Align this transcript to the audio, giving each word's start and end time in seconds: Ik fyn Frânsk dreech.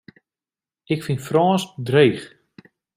Ik 0.93 0.99
fyn 1.05 1.23
Frânsk 1.27 1.69
dreech. 1.87 2.25